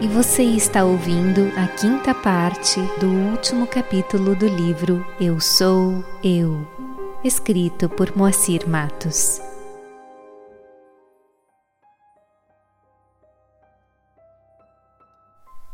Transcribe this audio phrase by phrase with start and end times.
[0.00, 6.64] e você está ouvindo a quinta parte do último capítulo do livro Eu Sou Eu,
[7.24, 9.40] escrito por Moacir Matos.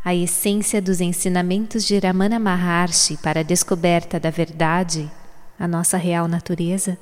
[0.02, 5.10] A essência dos ensinamentos de Ramana Maharshi para a descoberta da verdade,
[5.58, 6.96] a nossa real natureza,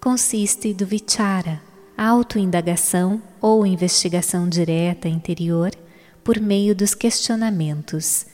[0.00, 1.60] consiste do vichara,
[1.96, 5.72] autoindagação ou investigação direta interior
[6.28, 8.26] por meio dos questionamentos: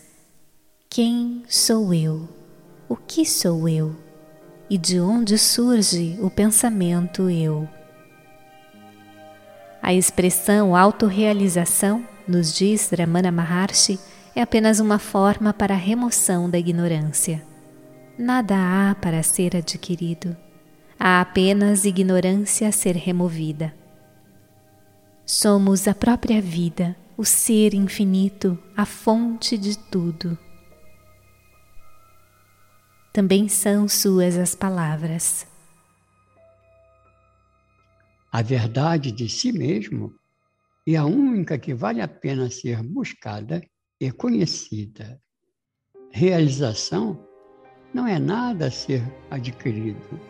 [0.91, 2.29] Quem sou eu?
[2.89, 3.95] O que sou eu?
[4.69, 7.69] E de onde surge o pensamento eu?
[9.80, 14.01] A expressão autorrealização, nos diz Ramana Maharshi,
[14.34, 17.47] é apenas uma forma para a remoção da ignorância.
[18.19, 20.37] Nada há para ser adquirido,
[20.98, 23.73] há apenas ignorância a ser removida.
[25.25, 30.36] Somos a própria vida o Ser infinito, a fonte de tudo.
[33.12, 35.47] Também são suas as palavras.
[38.33, 40.12] A verdade de si mesmo
[40.86, 43.62] é a única que vale a pena ser buscada
[44.00, 45.20] e conhecida.
[46.11, 47.24] Realização
[47.94, 50.20] não é nada a ser adquirido.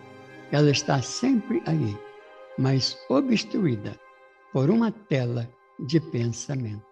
[0.53, 1.97] Ela está sempre aí,
[2.59, 3.99] mas obstruída
[4.53, 6.83] por uma tela de pensamento.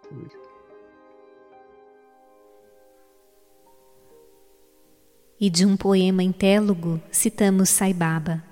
[5.40, 8.42] E de um poema intélogo citamos Sai Baba.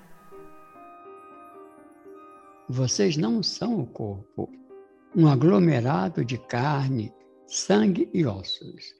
[2.67, 4.49] Vocês não são o corpo,
[5.15, 7.13] um aglomerado de carne,
[7.47, 8.93] sangue e ossos.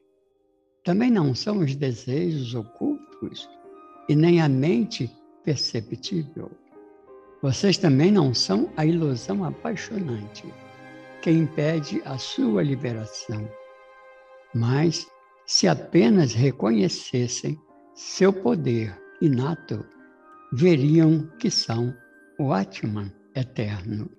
[0.84, 3.50] Também não são os desejos ocultos
[4.10, 5.10] e nem a mente
[5.44, 6.52] perceptível.
[7.42, 10.46] Vocês também não são a ilusão apaixonante
[11.22, 13.50] que impede a sua liberação.
[14.54, 15.08] Mas,
[15.46, 17.60] se apenas reconhecessem
[17.94, 19.86] seu poder inato,
[20.52, 21.96] veriam que são
[22.40, 24.10] o Atman eterno.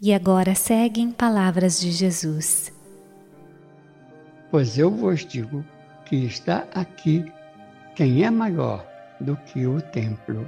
[0.00, 2.72] E agora seguem palavras de Jesus.
[4.50, 5.64] Pois eu vos digo
[6.06, 7.24] que está aqui
[7.96, 8.86] quem é maior
[9.20, 10.46] do que o templo.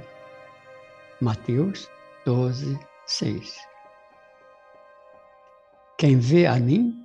[1.19, 1.89] Mateus
[2.25, 3.55] 12, 6.
[5.97, 7.03] Quem vê a mim,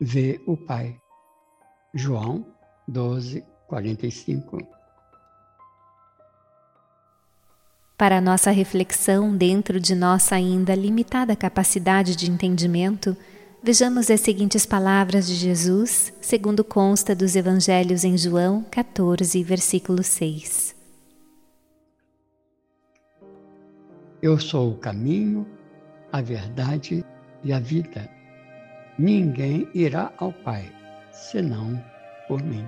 [0.00, 0.96] vê o Pai.
[1.94, 2.44] João
[2.88, 4.58] 12, 45.
[7.96, 13.16] Para nossa reflexão dentro de nossa ainda limitada capacidade de entendimento,
[13.62, 20.73] vejamos as seguintes palavras de Jesus, segundo consta dos Evangelhos em João 14, versículo 6.
[24.24, 25.46] Eu sou o caminho,
[26.10, 27.04] a verdade
[27.42, 28.08] e a vida.
[28.98, 30.72] Ninguém irá ao Pai
[31.12, 31.78] senão
[32.26, 32.66] por mim.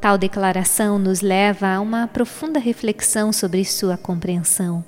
[0.00, 4.82] Tal declaração nos leva a uma profunda reflexão sobre sua compreensão.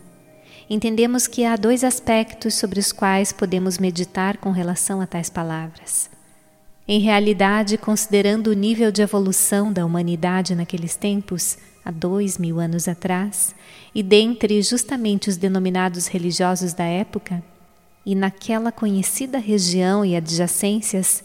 [0.71, 6.09] Entendemos que há dois aspectos sobre os quais podemos meditar com relação a tais palavras.
[6.93, 12.89] Em realidade, considerando o nível de evolução da humanidade naqueles tempos, há dois mil anos
[12.89, 13.55] atrás,
[13.95, 17.45] e dentre justamente os denominados religiosos da época,
[18.05, 21.23] e naquela conhecida região e adjacências,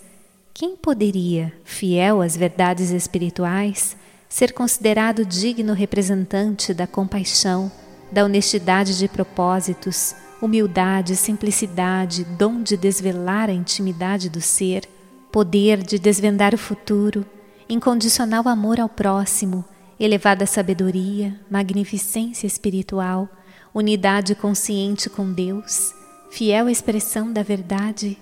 [0.54, 3.98] quem poderia, fiel às verdades espirituais,
[4.30, 7.72] ser considerado digno representante da compaixão,
[8.12, 14.88] da honestidade de propósitos, humildade, simplicidade, dom de desvelar a intimidade do ser,
[15.36, 17.26] poder de desvendar o futuro,
[17.68, 19.66] incondicional amor ao próximo,
[20.00, 23.28] elevada sabedoria, magnificência espiritual,
[23.74, 25.94] unidade consciente com Deus,
[26.32, 28.18] fiel expressão da verdade.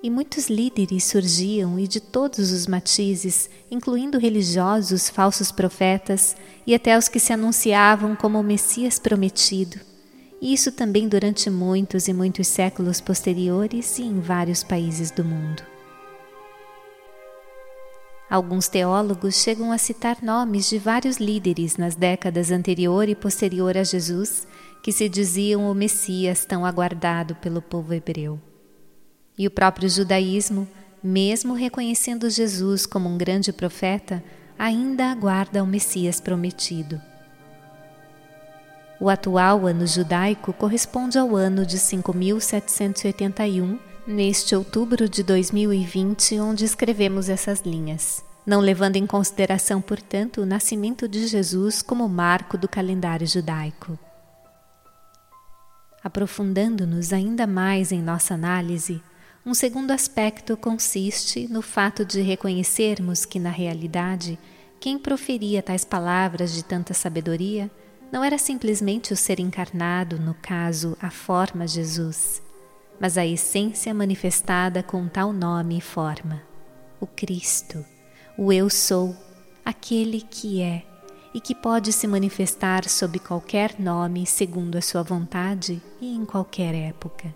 [0.00, 6.96] E muitos líderes surgiam e de todos os matizes, incluindo religiosos, falsos profetas e até
[6.96, 9.80] os que se anunciavam como o Messias prometido.
[10.40, 15.69] E isso também durante muitos e muitos séculos posteriores e em vários países do mundo.
[18.30, 23.82] Alguns teólogos chegam a citar nomes de vários líderes nas décadas anterior e posterior a
[23.82, 24.46] Jesus
[24.84, 28.40] que se diziam o Messias tão aguardado pelo povo hebreu.
[29.36, 30.68] E o próprio judaísmo,
[31.02, 34.22] mesmo reconhecendo Jesus como um grande profeta,
[34.56, 37.02] ainda aguarda o Messias prometido.
[39.00, 47.28] O atual ano judaico corresponde ao ano de 5781 neste outubro de 2020, onde escrevemos
[47.28, 53.26] essas linhas, não levando em consideração, portanto, o nascimento de Jesus como marco do calendário
[53.26, 53.96] judaico.
[56.02, 59.00] Aprofundando-nos ainda mais em nossa análise,
[59.46, 64.38] um segundo aspecto consiste no fato de reconhecermos que, na realidade,
[64.80, 67.70] quem proferia tais palavras de tanta sabedoria
[68.10, 72.42] não era simplesmente o ser encarnado, no caso, a forma Jesus,
[73.00, 76.42] mas a essência manifestada com tal nome e forma:
[77.00, 77.84] o Cristo,
[78.36, 79.16] o Eu Sou,
[79.64, 80.84] aquele que é
[81.32, 86.74] e que pode se manifestar sob qualquer nome segundo a sua vontade e em qualquer
[86.74, 87.34] época.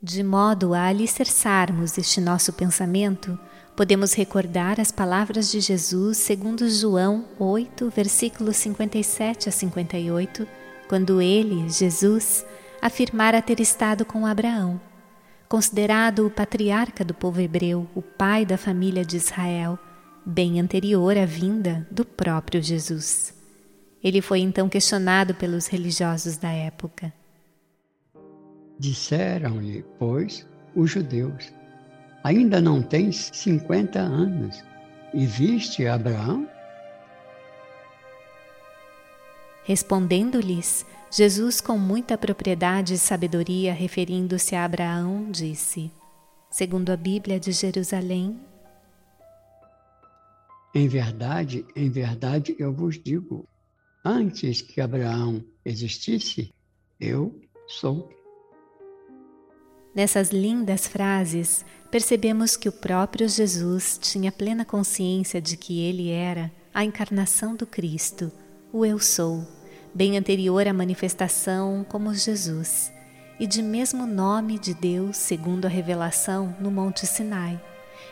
[0.00, 3.38] De modo a alicerçarmos este nosso pensamento,
[3.76, 10.46] podemos recordar as palavras de Jesus segundo João 8, versículos 57 a 58,
[10.88, 12.44] quando ele, Jesus,
[12.82, 14.80] afirmara ter estado com Abraão,
[15.48, 19.78] considerado o patriarca do povo hebreu, o pai da família de Israel,
[20.26, 23.32] bem anterior à vinda do próprio Jesus.
[24.02, 27.12] Ele foi então questionado pelos religiosos da época.
[28.80, 30.44] Disseram-lhe, pois,
[30.74, 31.52] os judeus:
[32.24, 34.60] Ainda não tens cinquenta anos
[35.14, 36.48] e viste Abraão?
[39.64, 45.92] Respondendo-lhes, Jesus, com muita propriedade e sabedoria, referindo-se a Abraão, disse:
[46.50, 48.40] Segundo a Bíblia de Jerusalém,
[50.74, 53.46] em verdade, em verdade eu vos digo:
[54.02, 56.50] antes que Abraão existisse,
[56.98, 57.38] eu
[57.68, 58.08] sou.
[59.94, 66.50] Nessas lindas frases, percebemos que o próprio Jesus tinha plena consciência de que ele era
[66.72, 68.32] a encarnação do Cristo,
[68.72, 69.46] o Eu Sou,
[69.94, 72.92] bem anterior à manifestação como Jesus,
[73.38, 77.60] e de mesmo nome de Deus segundo a revelação no Monte Sinai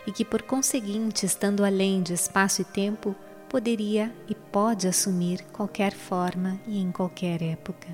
[0.07, 3.15] e que, por conseguinte, estando além de espaço e tempo,
[3.49, 7.89] poderia e pode assumir qualquer forma e em qualquer época.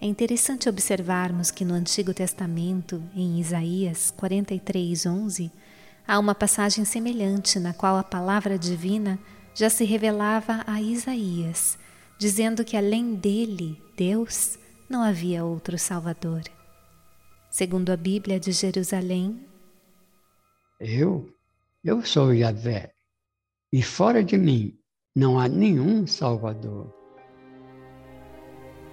[0.00, 5.50] É interessante observarmos que no Antigo Testamento, em Isaías 43:11,
[6.06, 9.18] há uma passagem semelhante na qual a palavra divina
[9.54, 11.76] já se revelava a Isaías,
[12.18, 14.58] dizendo que além dele, Deus,
[14.90, 16.42] não havia outro Salvador.
[17.50, 19.46] Segundo a Bíblia de Jerusalém,
[20.80, 21.32] eu,
[21.82, 22.92] eu sou Yahvé,
[23.72, 24.78] e fora de mim
[25.14, 26.92] não há nenhum Salvador.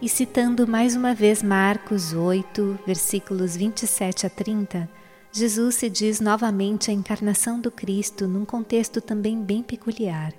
[0.01, 4.89] E citando mais uma vez Marcos 8, versículos 27 a 30,
[5.31, 10.33] Jesus se diz novamente a encarnação do Cristo num contexto também bem peculiar.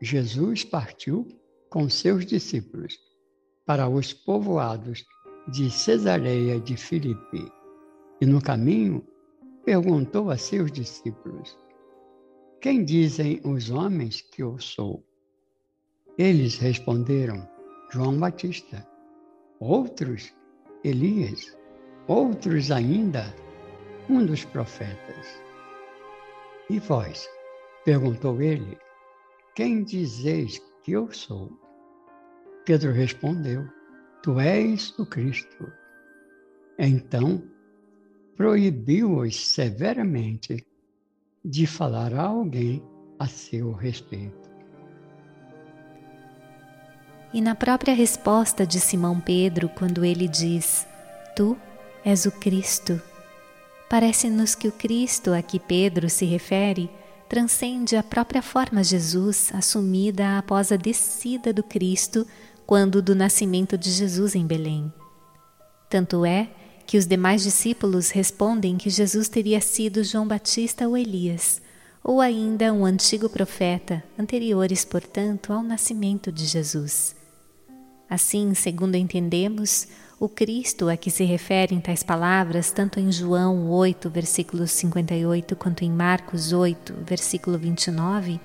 [0.00, 1.26] Jesus partiu
[1.76, 2.98] com seus discípulos
[3.66, 5.04] para os povoados
[5.46, 7.52] de Cesareia de Filipe,
[8.18, 9.06] e no caminho
[9.62, 11.54] perguntou a seus discípulos:
[12.62, 15.06] Quem dizem os homens que eu sou?
[16.16, 17.46] Eles responderam:
[17.92, 18.82] João Batista.
[19.60, 20.32] Outros,
[20.82, 21.54] Elias.
[22.08, 23.22] Outros ainda,
[24.08, 25.26] um dos profetas.
[26.70, 27.28] E vós?
[27.84, 28.78] perguntou ele:
[29.54, 31.65] Quem dizeis que eu sou?
[32.66, 33.64] Pedro respondeu:
[34.24, 35.72] Tu és o Cristo.
[36.76, 37.42] Então
[38.36, 40.66] proibiu-os severamente
[41.44, 42.82] de falar a alguém
[43.20, 44.50] a seu respeito.
[47.32, 50.84] E na própria resposta de Simão Pedro, quando ele diz:
[51.36, 51.56] Tu
[52.04, 53.00] és o Cristo,
[53.88, 56.90] parece-nos que o Cristo a que Pedro se refere
[57.28, 62.26] transcende a própria forma Jesus assumida após a descida do Cristo
[62.66, 64.92] quando do nascimento de Jesus em Belém.
[65.88, 66.50] Tanto é
[66.86, 71.62] que os demais discípulos respondem que Jesus teria sido João Batista ou Elias,
[72.02, 77.14] ou ainda um antigo profeta, anteriores, portanto, ao nascimento de Jesus.
[78.08, 84.08] Assim, segundo entendemos, o Cristo a que se referem tais palavras, tanto em João 8,
[84.08, 88.40] versículo 58, quanto em Marcos 8, versículo 29,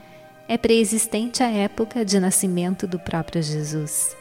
[0.51, 4.17] é preexistente à época de nascimento do próprio Jesus.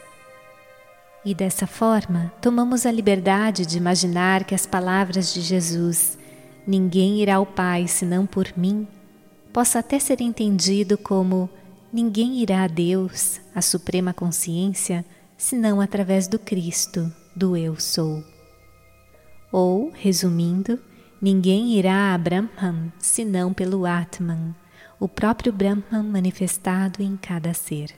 [1.25, 6.17] E dessa forma, tomamos a liberdade de imaginar que as palavras de Jesus,
[6.65, 8.87] ninguém irá ao Pai senão por mim,
[9.51, 11.49] possa até ser entendido como
[11.91, 15.03] ninguém irá a Deus, a suprema consciência,
[15.37, 18.23] senão através do Cristo, do Eu Sou.
[19.51, 20.79] Ou, resumindo,
[21.21, 24.55] ninguém irá a Brahman senão pelo Atman,
[25.01, 27.89] o próprio Brahman manifestado em cada ser.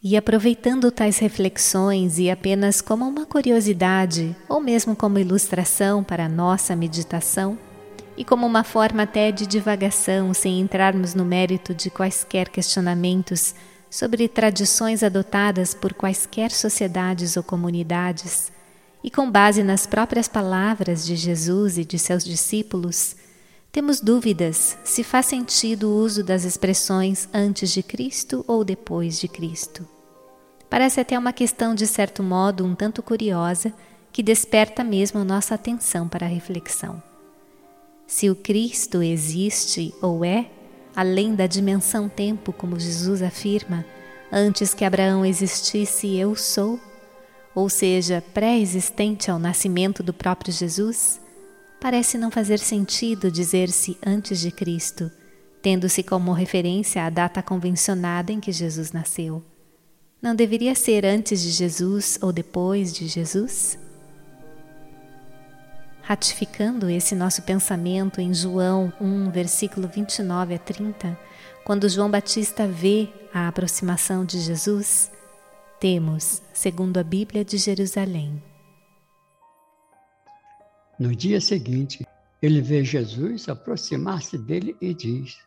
[0.00, 6.28] E aproveitando tais reflexões e apenas como uma curiosidade, ou mesmo como ilustração para a
[6.28, 7.58] nossa meditação,
[8.16, 13.56] e como uma forma até de divagação, sem entrarmos no mérito de quaisquer questionamentos,
[13.90, 18.52] sobre tradições adotadas por quaisquer sociedades ou comunidades,
[19.02, 23.16] e com base nas próprias palavras de Jesus e de seus discípulos,
[23.72, 29.28] temos dúvidas se faz sentido o uso das expressões antes de Cristo ou depois de
[29.28, 29.86] Cristo.
[30.68, 33.72] Parece até uma questão, de certo modo, um tanto curiosa,
[34.12, 37.00] que desperta mesmo nossa atenção para a reflexão.
[38.06, 40.50] Se o Cristo existe ou é,
[40.94, 43.84] além da dimensão tempo, como Jesus afirma,
[44.32, 46.78] antes que Abraão existisse, eu sou,
[47.54, 51.20] ou seja, pré-existente ao nascimento do próprio Jesus,
[51.80, 55.10] parece não fazer sentido dizer-se antes de Cristo,
[55.62, 59.42] tendo-se como referência a data convencionada em que Jesus nasceu.
[60.20, 63.78] Não deveria ser antes de Jesus ou depois de Jesus?
[66.02, 71.18] Ratificando esse nosso pensamento em João 1, versículo 29 a 30,
[71.64, 75.10] quando João Batista vê a aproximação de Jesus,
[75.78, 78.49] temos, segundo a Bíblia de Jerusalém.
[81.00, 82.06] No dia seguinte,
[82.42, 85.38] ele vê Jesus aproximar-se dele e diz: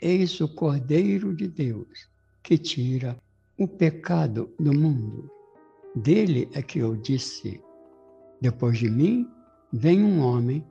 [0.00, 2.08] Eis o Cordeiro de Deus
[2.44, 3.18] que tira
[3.58, 5.28] o pecado do mundo.
[5.96, 7.60] Dele é que eu disse:
[8.40, 9.28] Depois de mim
[9.72, 10.64] vem um homem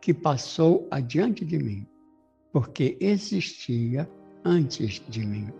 [0.00, 1.86] que passou adiante de mim,
[2.50, 4.08] porque existia
[4.42, 5.52] antes de mim.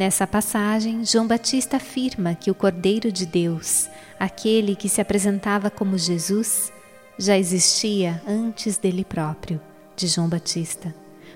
[0.00, 3.86] Nessa passagem, João Batista afirma que o Cordeiro de Deus,
[4.18, 6.72] aquele que se apresentava como Jesus,
[7.18, 9.60] já existia antes dele próprio,
[9.94, 10.94] de João Batista,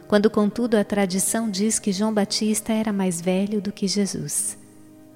[0.09, 4.57] quando, contudo, a tradição diz que João Batista era mais velho do que Jesus.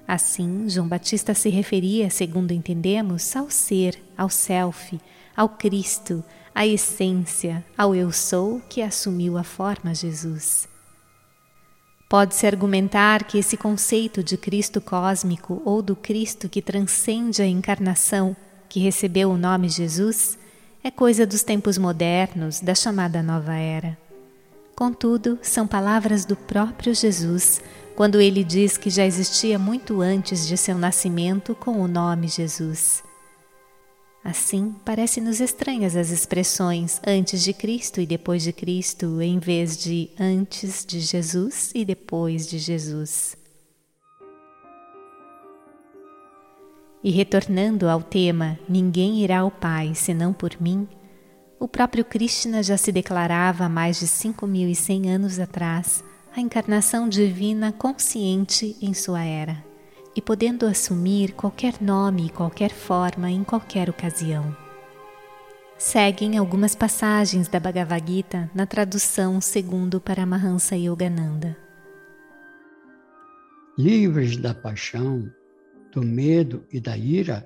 [0.06, 5.00] Assim, João Batista se referia, segundo entendemos, ao ser, ao self,
[5.34, 6.22] ao Cristo,
[6.54, 10.67] à essência, ao eu sou que assumiu a forma Jesus.
[12.08, 18.34] Pode-se argumentar que esse conceito de Cristo cósmico ou do Cristo que transcende a encarnação,
[18.66, 20.38] que recebeu o nome Jesus,
[20.82, 23.98] é coisa dos tempos modernos, da chamada Nova Era.
[24.74, 27.60] Contudo, são palavras do próprio Jesus
[27.94, 33.02] quando ele diz que já existia muito antes de seu nascimento com o nome Jesus.
[34.24, 40.10] Assim, parece-nos estranhas as expressões antes de Cristo e depois de Cristo, em vez de
[40.18, 43.36] antes de Jesus e depois de Jesus.
[47.02, 50.86] E retornando ao tema Ninguém irá ao Pai senão por mim,
[51.60, 57.72] o próprio Krishna já se declarava há mais de 5.100 anos atrás a encarnação divina
[57.72, 59.67] consciente em sua era
[60.18, 64.52] e podendo assumir qualquer nome e qualquer forma em qualquer ocasião.
[65.78, 71.56] Seguem algumas passagens da Bhagavad Gita na tradução segundo Paramahansa Yogananda.
[73.78, 75.32] Livres da paixão,
[75.92, 77.44] do medo e da ira,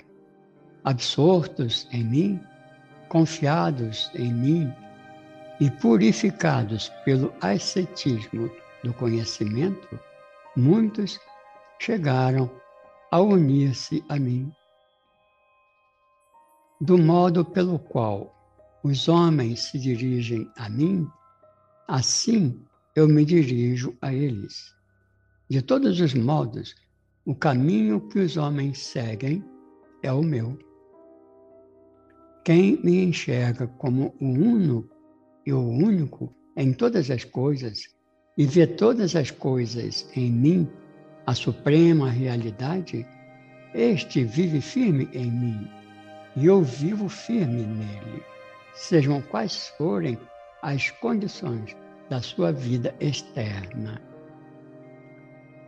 [0.82, 2.40] absortos em mim,
[3.10, 4.72] confiados em mim
[5.60, 8.50] e purificados pelo ascetismo
[8.82, 10.00] do conhecimento,
[10.56, 11.20] muitos
[11.78, 12.61] chegaram
[13.12, 14.50] a unir-se a mim.
[16.80, 18.34] Do modo pelo qual
[18.82, 21.06] os homens se dirigem a mim,
[21.86, 22.58] assim
[22.96, 24.74] eu me dirijo a eles.
[25.46, 26.74] De todos os modos,
[27.26, 29.44] o caminho que os homens seguem
[30.02, 30.58] é o meu.
[32.46, 34.88] Quem me enxerga como o uno
[35.44, 37.82] e o único em todas as coisas
[38.38, 40.68] e vê todas as coisas em mim,
[41.26, 43.06] a suprema realidade,
[43.74, 45.70] este vive firme em mim
[46.36, 48.22] e eu vivo firme nele,
[48.74, 50.18] sejam quais forem
[50.62, 51.76] as condições
[52.08, 54.00] da sua vida externa.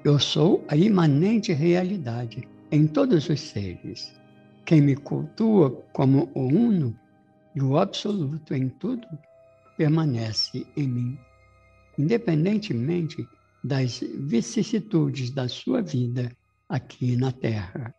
[0.04, 4.14] Eu sou a imanente realidade em todos os seres
[4.64, 6.98] quem me cultua como o uno
[7.54, 9.06] e o absoluto em tudo
[9.76, 11.18] permanece em mim,
[11.98, 13.26] independentemente
[13.64, 16.30] das vicissitudes da sua vida
[16.68, 17.94] aqui na Terra.